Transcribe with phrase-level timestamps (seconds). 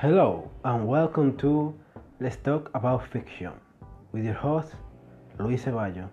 [0.00, 1.74] Hello and welcome to
[2.20, 3.50] Let's Talk About Fiction
[4.12, 4.68] with your host
[5.40, 6.08] Luis Ceballo.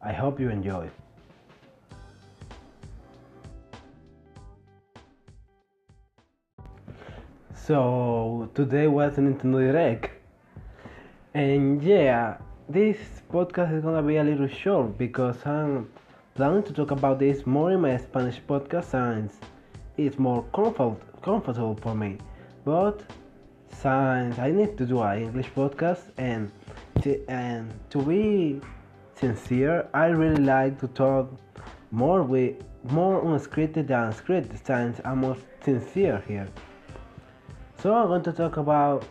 [0.00, 0.88] I hope you enjoy.
[7.56, 10.12] So today was Nintendo Direct,
[11.34, 12.36] and yeah,
[12.68, 12.98] this
[13.32, 15.90] podcast is gonna be a little short because I'm
[16.36, 19.40] planning to talk about this more in my Spanish podcast since
[19.96, 22.18] it's more comfort, comfortable for me.
[22.68, 23.00] But
[23.70, 26.52] since I need to do an English podcast and
[27.00, 28.60] to, and to be
[29.14, 31.32] sincere, I really like to talk
[31.90, 36.46] more with more unscripted than scripted since I'm more sincere here.
[37.78, 39.02] So I'm going to talk about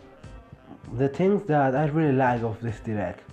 [0.92, 3.24] the things that I really like of this direct.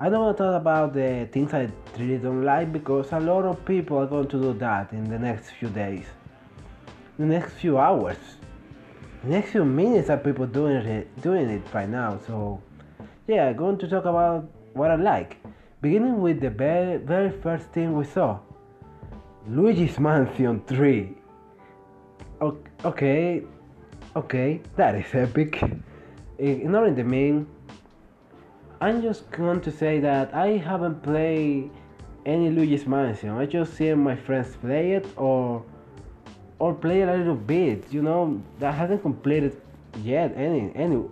[0.00, 3.44] I don't want to talk about the things I really don't like because a lot
[3.44, 6.06] of people are going to do that in the next few days,
[7.18, 8.16] the next few hours,
[9.24, 12.18] next few minutes are people doing it doing it right now.
[12.26, 12.60] So
[13.26, 15.36] yeah, I'm going to talk about what I like.
[15.80, 18.38] Beginning with the very, very first thing we saw.
[19.48, 21.14] Luigi's Mansion 3.
[22.84, 23.42] Okay,
[24.14, 25.58] Okay, that is epic.
[26.36, 27.48] Ignoring the meme,
[28.78, 31.70] I'm just going to say that I haven't played
[32.26, 33.30] any Luigi's Mansion.
[33.30, 35.64] I just see my friends play it or
[36.62, 37.92] or play it a little bit.
[37.92, 39.60] You know, that hasn't completed
[40.04, 41.02] yet any any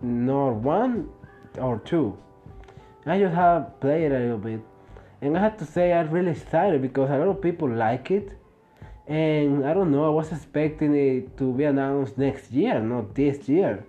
[0.00, 1.08] nor one
[1.58, 2.16] or two.
[3.04, 4.60] I just have played it a little bit,
[5.20, 8.36] and I have to say I'm really excited because a lot of people like it
[9.06, 10.04] and I don't know.
[10.04, 13.84] I was expecting it to be announced next year, not this year.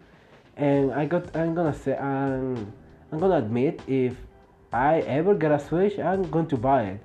[0.55, 1.35] And I got.
[1.35, 1.95] I'm gonna say.
[1.97, 2.73] I'm.
[3.11, 4.15] I'm gonna admit if
[4.73, 7.01] I ever get a Switch, I'm going to buy it.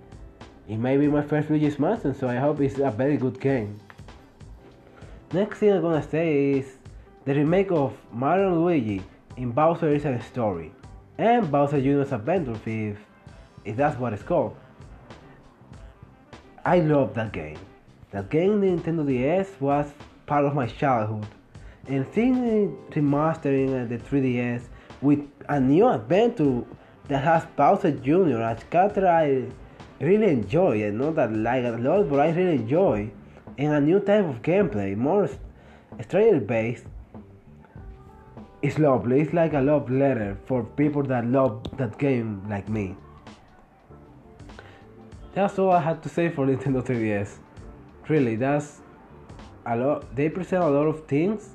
[0.69, 3.81] It may be my first Luigi's Mansion, so I hope it's a very good game.
[5.33, 6.77] Next thing I'm gonna say is
[7.25, 9.03] the remake of Mario and Luigi
[9.37, 10.73] in Bowser Inside Story
[11.19, 12.99] and Bowser Jr.'s Adventure if,
[13.65, 14.57] if that's what it's called.
[16.65, 17.59] I love that game.
[18.13, 19.91] That game Nintendo DS was
[20.27, 21.27] part of my childhood.
[21.89, 22.35] And seeing
[22.91, 24.63] the remastering the 3DS
[25.01, 26.63] with a new adventure
[27.09, 28.43] that has Bowser Jr.
[28.43, 29.49] as character,
[30.03, 30.93] really enjoy it.
[30.93, 33.11] Not that like a lot, but I really enjoy.
[33.59, 35.29] And a new type of gameplay, more
[36.01, 36.85] strategy based.
[38.61, 39.21] It's lovely.
[39.21, 42.97] It's like a love letter for people that love that game like me.
[45.35, 47.39] That's all I had to say for Nintendo 3DS
[48.09, 48.81] really that's
[49.67, 51.51] a lot they present a lot of things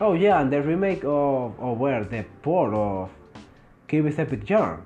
[0.00, 3.10] oh yeah and the remake of, of where the port of
[3.88, 4.82] Kirby's Epic Yarn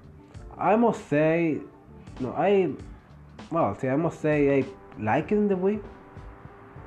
[0.59, 1.59] I must say
[2.21, 2.71] no I
[3.51, 4.65] well see I must say I
[4.99, 5.81] like it in the way.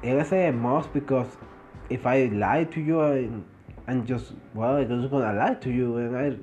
[0.03, 1.28] I say I must because
[1.90, 3.29] if I lie to you I,
[3.88, 6.38] and just well I'm just gonna lie to you and I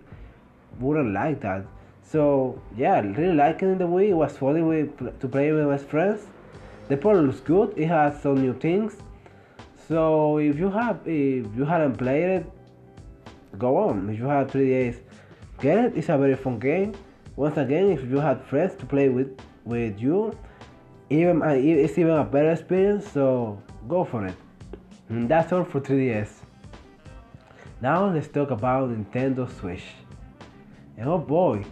[0.78, 1.64] wouldn't like that.
[2.02, 5.66] So yeah really like it in the Wii it was funny with, to play with
[5.66, 6.26] my friends.
[6.88, 7.74] The port looks good.
[7.76, 8.96] It has some new things.
[9.88, 12.46] So if you have if you haven't played it
[13.58, 14.08] go on.
[14.10, 14.96] If you have 3ds
[15.60, 15.96] get it.
[15.96, 16.94] It's a very fun game.
[17.36, 20.36] Once again if you have friends to play with with you.
[21.08, 24.34] Even uh, it's even a better experience so go for it.
[25.08, 26.28] And that's all for 3ds
[27.82, 29.84] now let's talk about nintendo switch.
[30.98, 31.64] And oh boy.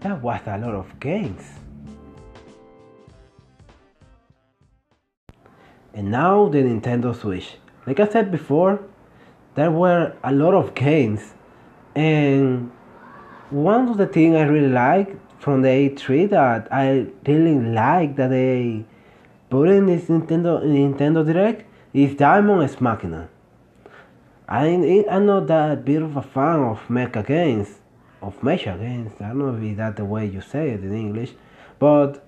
[0.00, 1.42] That was a lot of games.
[5.92, 7.56] And now the Nintendo Switch.
[7.86, 8.84] Like I said before,
[9.54, 11.32] there were a lot of games,
[11.94, 12.70] and
[13.48, 15.16] one of the things I really like
[15.46, 18.84] from the E3 that I really like that they
[19.48, 21.64] put in this Nintendo Nintendo Direct
[21.94, 23.28] is Daemon X Machina.
[24.48, 27.68] I I'm not that bit of a fan of mecha games,
[28.20, 29.12] of mecha games.
[29.20, 31.30] I don't know if that's the way you say it in English,
[31.78, 32.26] but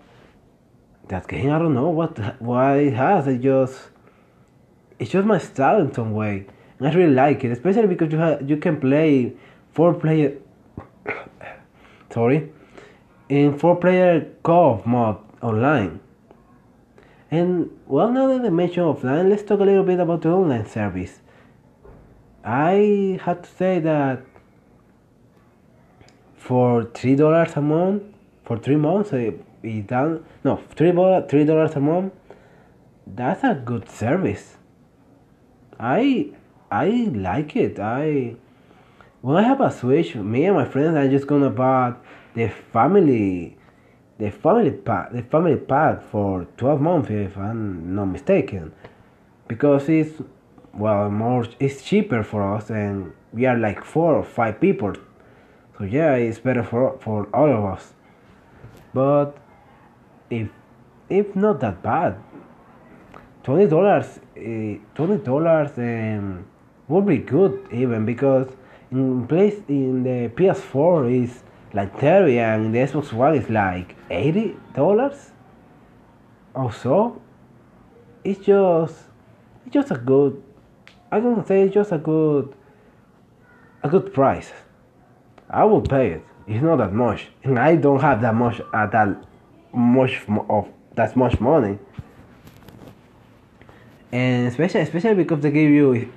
[1.09, 3.27] that game I don't know what why it has.
[3.27, 3.81] It just
[5.01, 6.47] it's just my style in some way,
[6.79, 9.33] and I really like it, especially because you have you can play
[9.73, 10.39] four player.
[12.15, 12.53] sorry,
[13.29, 16.01] in four player co-op mode online.
[17.31, 20.67] And well, now that I mentioned offline, let's talk a little bit about the online
[20.67, 21.21] service.
[22.45, 24.23] I had to say that
[26.37, 28.03] for three dollars a month,
[28.45, 29.33] for three months, eh,
[29.63, 30.93] be done no three
[31.29, 32.13] three dollars a month
[33.07, 34.57] that's a good service
[35.79, 36.31] i
[36.71, 38.35] i like it i
[39.21, 41.93] when i have a switch me and my friends are just gonna buy
[42.39, 43.57] the family
[44.19, 48.73] the family pack the family pack for 12 months if i'm not mistaken.
[49.49, 50.23] Because it's
[50.73, 54.93] well more it's cheaper for us and we are like four or five people.
[55.77, 57.95] So yeah it's better for for all of us.
[58.95, 59.37] But
[60.31, 60.49] if
[61.09, 62.13] if not that bad
[63.43, 66.47] twenty dollars uh, twenty dollars um,
[66.89, 68.49] would be good even because
[68.91, 74.57] in place in the PS4 is like 30 and the Xbox One is like 80
[74.75, 75.31] dollars?
[76.55, 77.21] Also
[78.25, 78.97] it's just
[79.65, 80.43] it's just a good
[81.11, 82.55] I'm gonna say it's just a good
[83.83, 84.53] a good price.
[85.49, 86.25] I will pay it.
[86.47, 87.29] It's not that much.
[87.45, 89.25] And I don't have that much uh, that
[89.73, 91.79] much of that much money.
[94.13, 96.11] And especially especially because they give you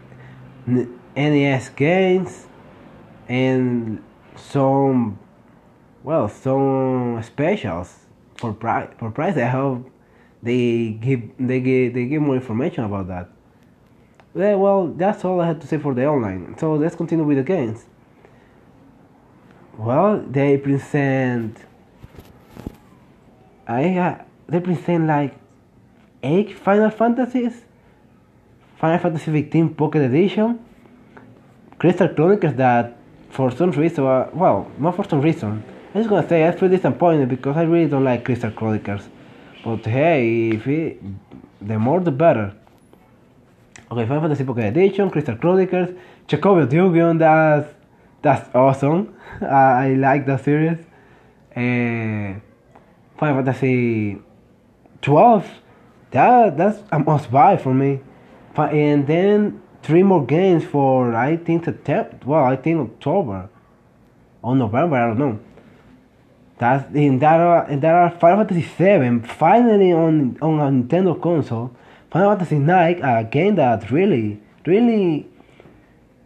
[1.16, 2.48] NES games
[3.28, 4.02] and
[4.36, 5.20] some
[6.04, 8.00] well some specials
[8.36, 9.90] for price for price I hope
[10.42, 13.30] they give they give they give more information about that.
[14.34, 16.58] Yeah, well that's all I had to say for the online.
[16.58, 17.86] So let's continue with the games.
[19.78, 21.58] Well, they present
[23.68, 25.36] I uh, they present like
[26.24, 27.64] eight Final Fantasies.
[28.82, 30.60] Final Fantasy 15 Pocket Edition,
[31.78, 32.98] Crystal Chronicles that
[33.30, 35.64] for some reason, well, not for some reason,
[35.94, 39.08] I'm just gonna say I feel disappointed because I really don't like Crystal Chronicles.
[39.64, 41.02] But hey, if it,
[41.62, 42.54] the more the better.
[43.92, 45.90] Okay, Final Fantasy Pocket Edition, Crystal Chronicles,
[46.28, 47.18] Chocobo's Yu-Gi-Oh!
[47.18, 47.74] That's
[48.22, 49.16] that's awesome.
[49.42, 50.80] I, I like that series.
[51.56, 52.40] Uh,
[53.20, 54.18] Final Fantasy
[55.02, 55.48] 12,
[56.12, 58.00] that that's a must buy for me
[58.58, 62.18] and then three more games for I think September.
[62.26, 63.50] Well, I think October
[64.42, 64.96] or November.
[64.96, 65.40] I don't know.
[66.62, 71.72] That's in that in that are Final Fantasy Seven finally on on a Nintendo console.
[72.12, 75.28] Final Fantasy Nine, a game that really, really,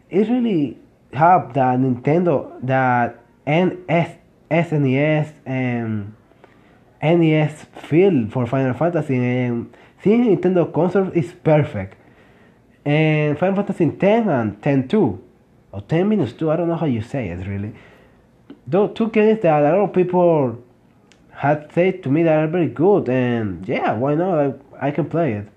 [0.09, 0.77] it really
[1.13, 4.17] helped that Nintendo that NS
[4.51, 6.13] SNES and
[7.01, 9.73] NES feel for Final Fantasy and
[10.03, 11.95] seeing Nintendo console is perfect
[12.83, 15.23] and Final Fantasy 10 and 10 2
[15.71, 17.73] or 10 minus 2 I don't know how you say it really
[18.67, 20.61] those two games that a lot of people
[21.31, 25.09] had said to me that are very good and yeah why not I, I can
[25.09, 25.47] play it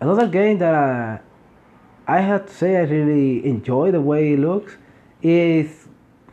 [0.00, 1.20] another game that I,
[2.06, 4.76] I have to say I really enjoy the way it looks
[5.22, 5.88] is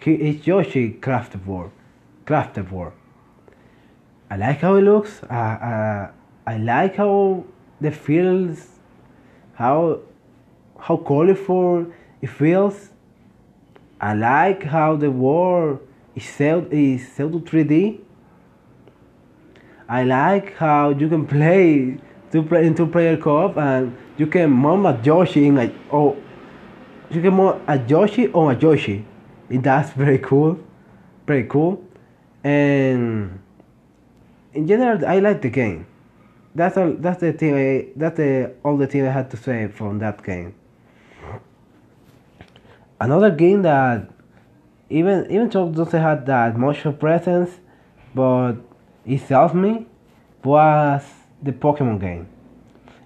[0.06, 1.72] is Yoshi Crafted World
[2.25, 2.94] Crafted War.
[4.30, 6.12] I like how it looks uh, uh,
[6.48, 7.44] I like how
[7.81, 8.68] the feels
[9.54, 10.00] how
[10.80, 11.88] how colorful
[12.22, 12.88] it feels.
[14.00, 15.80] I like how the world
[16.16, 18.00] is set is set to 3D.
[19.88, 21.98] I like how you can play
[22.31, 26.16] to play in two player co-op and you can mom a Yoshi in a oh
[27.10, 29.06] you can mom a Yoshi or a Yoshi.
[29.50, 30.60] That's very cool.
[31.25, 31.84] Very cool.
[32.44, 33.42] And
[34.54, 35.88] in general I like the game
[36.56, 36.94] that's all.
[36.94, 37.56] That's the thing.
[37.56, 40.56] I, that's the all the thing I had to say from that game.
[43.00, 44.10] Another game that
[44.90, 47.51] even even though doesn't have that much of presence,
[48.13, 48.54] but
[49.06, 49.88] it sells me
[50.44, 51.04] was
[51.42, 52.28] the Pokemon game.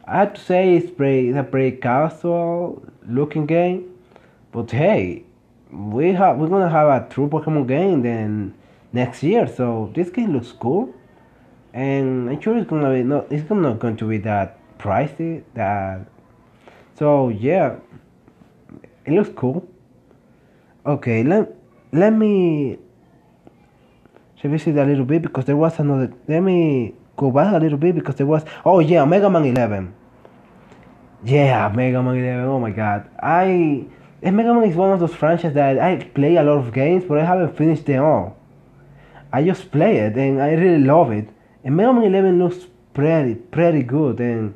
[0.06, 3.94] I have to say it's pretty it's a pretty casual looking game,
[4.52, 5.24] but hey,
[5.72, 8.54] we have we're gonna have a true Pokemon game then
[8.92, 9.48] next year.
[9.48, 10.94] So this game looks cool
[11.74, 16.06] and I'm sure it's gonna be not it's not going to be that pricey that
[16.96, 17.78] so yeah
[19.06, 19.68] it looks cool
[20.86, 21.56] okay let
[21.92, 22.78] let me
[24.44, 25.22] revisit a little bit?
[25.22, 28.80] Because there was another let me go back a little bit because there was oh
[28.80, 29.94] yeah Mega Man 11
[31.24, 33.10] yeah Mega Man 11 oh my god.
[33.22, 33.86] I
[34.22, 37.06] eh, Mega Man is one of those franchises that I play a lot of games
[37.08, 38.38] but I haven't finished them all.
[39.32, 41.30] I just play it and I really love it.
[41.64, 44.56] And Mega Man 11 looks pretty, pretty good, and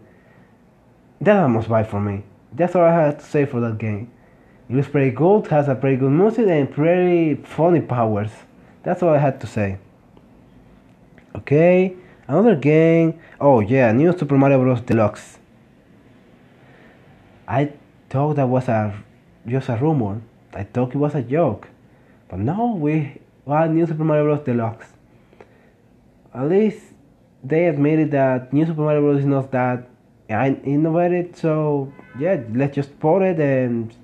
[1.19, 2.23] that's a must buy for me.
[2.53, 4.11] That's all I have to say for that game.
[4.69, 8.31] It looks pretty good, has a pretty good music, and pretty funny powers.
[8.83, 9.77] That's all I had to say.
[11.35, 11.95] Okay,
[12.27, 13.19] another game.
[13.39, 14.81] Oh yeah, new Super Mario Bros.
[14.81, 15.37] Deluxe.
[17.47, 17.71] I
[18.09, 18.93] thought that was a
[19.45, 20.21] just a rumor.
[20.53, 21.69] I thought it was a joke,
[22.27, 24.45] but no, we got new Super Mario Bros.
[24.45, 24.87] Deluxe.
[26.33, 26.81] At least
[27.43, 29.19] they admitted that New Super Mario Bros.
[29.19, 29.87] is not that
[30.29, 33.95] innovative, so yeah, let's just put it and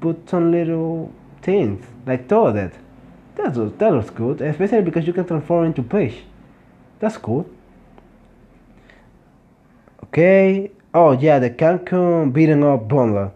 [0.00, 2.74] put some little things like Toadette.
[3.36, 6.22] That was, that was good, especially because you can transform into Peach.
[6.98, 7.48] That's cool.
[10.04, 13.32] Okay, Oh yeah, the Capcom beating up bundle.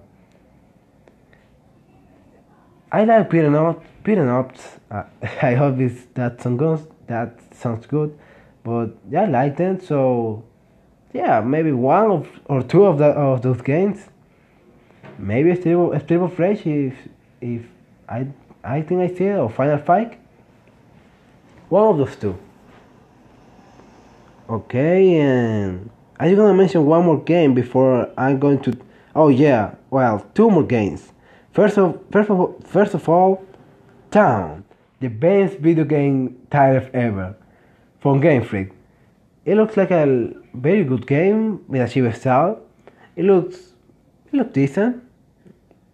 [2.91, 4.79] I like beating up beating ups.
[4.91, 5.05] Uh,
[5.43, 6.93] I hope it's, that sounds good.
[7.07, 8.19] That sounds good,
[8.65, 9.81] but yeah, I like them.
[9.81, 10.43] So
[11.13, 14.09] yeah, maybe one of or two of the of those games.
[15.19, 16.95] Maybe still still fresh if
[17.41, 17.63] if
[18.09, 18.27] I
[18.63, 20.19] I think I see it or Final Fight.
[21.69, 22.37] One of those two.
[24.49, 25.91] Okay, and
[26.21, 28.77] I'm gonna mention one more game before I'm going to.
[29.15, 31.13] Oh yeah, well, two more games.
[31.53, 33.45] First of first of all, first of all,
[34.11, 34.65] Town,
[35.01, 37.37] the best video game title ever,
[38.01, 38.71] from Game Freak.
[39.45, 42.61] It looks like a very good game with a cheap style.
[43.17, 43.74] It looks
[44.35, 45.03] it looks decent.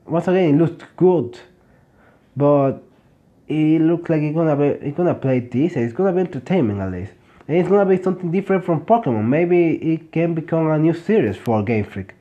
[0.06, 1.38] Once again, it looks good,
[2.36, 2.82] but
[3.46, 5.84] it looks like it's gonna be it's gonna play decent.
[5.84, 7.12] It's gonna be entertainment at least.
[7.46, 9.26] And it's gonna be something different from Pokemon.
[9.26, 12.14] Maybe it can become a new series for Game Freak.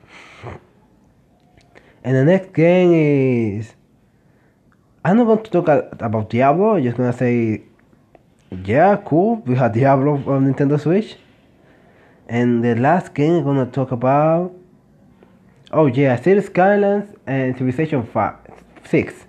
[2.04, 3.74] And the next game is.
[5.02, 5.68] I'm not going to talk
[6.02, 6.76] about Diablo.
[6.76, 7.62] I'm just gonna say,
[8.64, 9.36] yeah, cool.
[9.46, 11.16] We have Diablo on Nintendo Switch.
[12.28, 14.59] And the last game I'm gonna talk about.
[15.72, 18.34] Oh yeah, Cities Skylines and Civilization Five,
[18.84, 19.26] Six.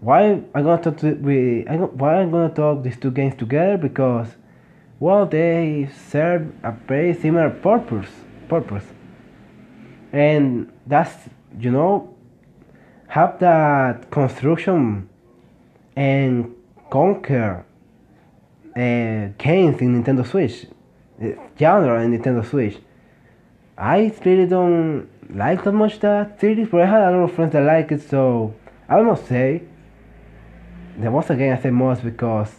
[0.00, 1.62] Why I'm gonna talk to we?
[1.62, 3.76] Why I'm gonna talk these two games together?
[3.76, 4.28] Because
[4.98, 8.10] well, they serve a very similar purpose.
[8.48, 8.84] Purpose,
[10.12, 11.14] and that's
[11.58, 12.14] you know
[13.08, 15.08] have that construction
[15.94, 16.54] and
[16.90, 17.64] conquer
[18.76, 20.66] uh, games in Nintendo Switch
[21.22, 22.78] uh, genre in Nintendo Switch.
[23.76, 27.52] I really don't like that much that series, but I had a lot of friends
[27.52, 28.54] that like it, so
[28.88, 29.62] I must say
[30.98, 32.50] that once again I say most because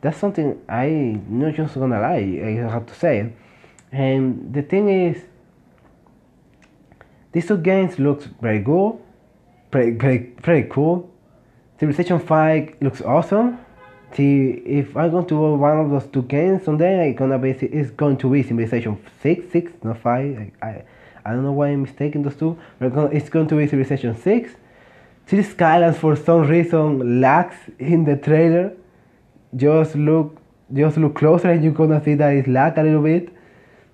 [0.00, 3.32] that's something I not just gonna lie, I have to say.
[3.90, 5.22] And the thing is,
[7.32, 8.98] these two games looks very good,
[9.70, 11.10] pretty, pretty, pretty cool.
[11.78, 13.58] Civilization 5 looks awesome.
[14.12, 17.90] See, if I'm going to one of those two games someday, it's gonna be it's
[17.90, 20.52] going to be Civilization 6, 6, not 5.
[20.62, 20.84] I, I,
[21.24, 22.58] I don't know why I'm mistaking those two.
[22.80, 24.54] It's going to be Civilization 6.
[25.26, 28.72] City Skylines for some reason lacks in the trailer.
[29.56, 30.38] Just look,
[30.72, 33.30] just look closer, and you're gonna see that it lag a little bit.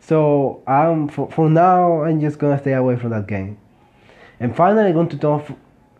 [0.00, 3.58] So um, for, for now, I'm just gonna stay away from that game.
[4.40, 5.48] And finally, I'm going to talk.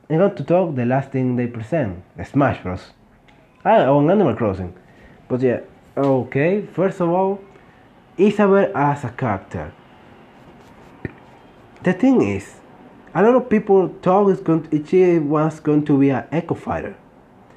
[0.09, 2.91] I'm going to talk the last thing they present, Smash Bros.
[3.65, 4.75] Ah, on Animal Crossing.
[5.29, 5.61] But yeah,
[5.97, 6.67] okay.
[6.73, 7.41] First of all,
[8.17, 9.73] Isabelle as a character.
[11.83, 12.57] The thing is,
[13.15, 16.55] a lot of people thought it's going to, she was going to be an Echo
[16.55, 16.95] Fighter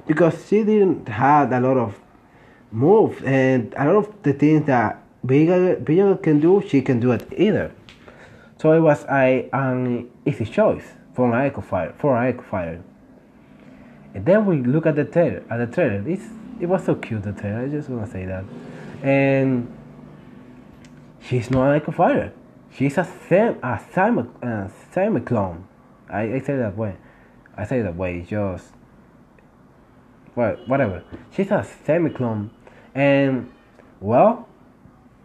[0.06, 2.00] because she didn't have a lot of
[2.72, 7.26] moves and a lot of the things that Villager can do, she can do it
[7.36, 7.72] either.
[8.56, 11.94] So it was a, an easy choice for an Echo Fighter.
[11.98, 12.82] For an Echo Fighter.
[14.14, 15.44] And then we look at the trailer.
[15.50, 16.24] At the trailer, it's,
[16.60, 17.22] it was so cute.
[17.22, 17.64] The trailer.
[17.64, 18.44] I just wanna say that.
[19.02, 19.70] And
[21.20, 22.32] she's not an Echo Fighter.
[22.76, 25.64] She's a sem a semi uh, semi clone.
[26.10, 26.96] I, I say that way.
[27.56, 28.22] I say that way.
[28.28, 28.72] Just
[30.34, 31.04] well, whatever.
[31.30, 32.50] She's a semi clone,
[32.92, 33.52] and
[34.00, 34.48] well,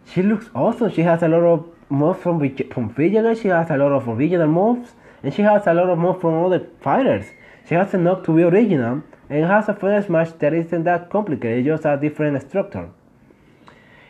[0.06, 0.92] she looks awesome.
[0.92, 2.38] She has a lot of moves from
[2.70, 3.34] from Villager.
[3.34, 4.92] She has a lot of original moves,
[5.24, 7.26] and she has a lot of moves from other fighters.
[7.68, 11.64] She has enough to be original, and has a final smash that isn't that complicated.
[11.64, 12.90] Just a different structure,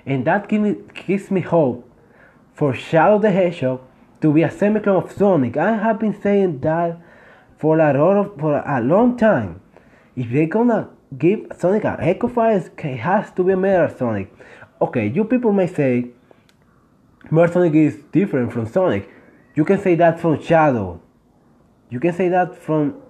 [0.05, 1.90] and that gives me, gives me hope
[2.61, 3.81] for Shadow the Hedgehog
[4.21, 5.57] to be a semi-clone of Sonic.
[5.57, 7.01] I have been saying that
[7.57, 9.63] for a lot of, for a long time.
[10.15, 14.31] If they're gonna give Sonic an Echo Fighter, it has to be a Metal Sonic.
[14.79, 16.11] Okay, you people may say
[17.31, 19.09] Metal Sonic is different from Sonic.
[19.55, 21.01] You can say that from Shadow.
[21.89, 23.01] You can say that from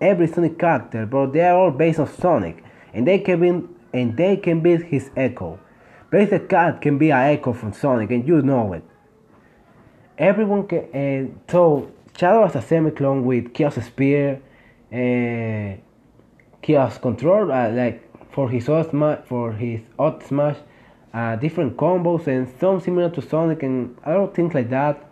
[0.00, 4.16] every Sonic character, but they are all based on Sonic, and they can be and
[4.16, 5.60] they can be his echo.
[6.14, 8.84] Blaze the Cat can be an echo from Sonic, and you know it.
[10.16, 10.84] Everyone can.
[10.94, 14.40] Uh, so Shadow has a semi-clone with Chaos Spear,
[14.92, 15.76] uh,
[16.62, 17.98] Chaos Control, uh, like
[18.30, 20.56] for his odd smash, for his odd smash,
[21.12, 25.04] uh, different combos and some similar to Sonic and other things like that.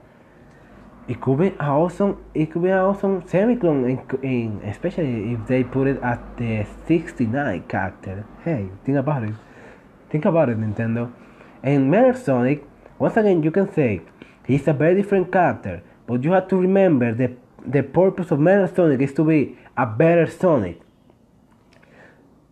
[1.08, 2.24] It could be awesome.
[2.32, 7.64] It could be awesome semi-clone, in, in, especially if they put it at the 69
[7.64, 8.24] character.
[8.44, 9.34] Hey, think about it.
[10.12, 11.10] Think about it, Nintendo.
[11.62, 12.66] And Metal Sonic,
[12.98, 14.02] once again, you can say
[14.46, 18.68] he's a very different character, but you have to remember the the purpose of Metal
[18.68, 20.80] Sonic is to be a better Sonic,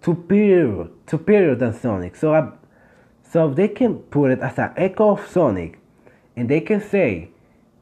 [0.02, 2.16] superior, superior than Sonic.
[2.16, 2.52] So, uh,
[3.30, 5.78] so they can put it as an echo of Sonic,
[6.36, 7.28] and they can say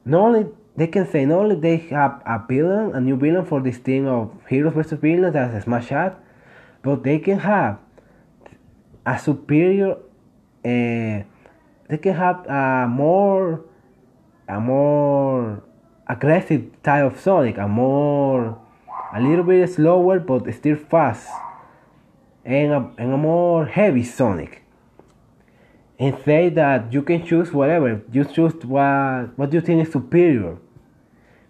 [0.04, 3.60] not only they can say not only they have a villain, a new villain for
[3.60, 6.18] this team of heroes versus villains as a Smash Hat,
[6.82, 7.78] but they can have
[9.14, 9.92] a superior.
[10.64, 11.24] Uh,
[11.88, 13.64] they can have a more,
[14.48, 15.62] a more
[16.06, 18.60] aggressive type of Sonic, a more,
[19.14, 21.28] a little bit slower but still fast,
[22.44, 24.62] and a, and a more heavy Sonic
[25.98, 28.02] and say that you can choose whatever.
[28.12, 30.58] You choose what what you think is superior,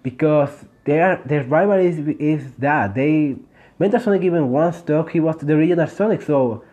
[0.02, 3.36] because their their rival is is that they
[3.78, 6.22] Metal Sonic even once thought he was the original Sonic.
[6.22, 6.64] So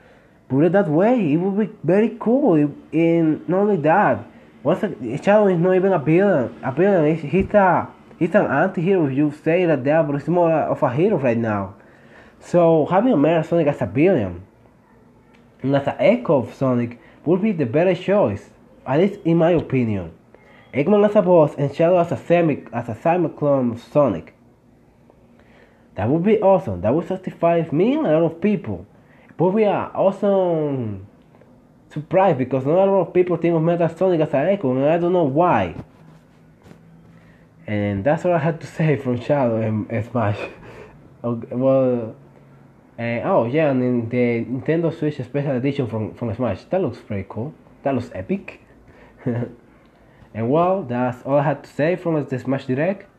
[0.48, 2.56] put it that way, it would be very cool.
[2.94, 4.26] And not only that,
[4.64, 6.56] once a, Shadow is not even a villain.
[6.64, 7.88] A villain, he's a
[8.18, 9.08] he's an anti-hero.
[9.08, 11.76] You say that they are, but he's more of a hero right now.
[12.40, 14.44] So having a Metal Sonic as a villain
[15.62, 18.50] and as an echo of Sonic would be the better choice,
[18.86, 20.12] at least in my opinion.
[20.74, 24.34] Eggman as a boss and Shadow as a semi as a semi-clone of Sonic.
[25.96, 26.82] That would be awesome.
[26.82, 28.86] That would satisfy me and a lot of people.
[29.38, 31.08] It we are awesome
[31.90, 34.86] surprise because not a lot of people think of Metal Sonic as an echo and
[34.86, 35.76] I don't know why.
[37.68, 40.40] And that's all I had to say from Shadow and, and Smash.
[41.24, 42.16] okay, well,
[42.98, 46.64] uh, oh yeah, and the Nintendo Switch Special Edition from, from Smash.
[46.66, 47.54] That looks pretty cool.
[47.84, 48.62] That looks epic.
[49.26, 53.10] and well, that's all I had to say from the Smash Direct.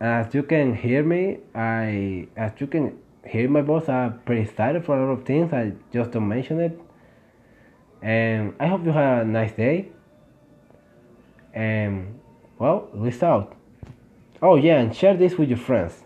[0.00, 4.84] As you can hear me, I as you can hear my voice, I'm pretty excited
[4.84, 5.52] for a lot of things.
[5.52, 6.78] I just don't mention it.
[8.02, 9.90] And I hope you have a nice day.
[11.54, 12.18] And
[12.58, 13.56] well, peace out.
[14.40, 16.02] Oh yeah, and share this with your friends.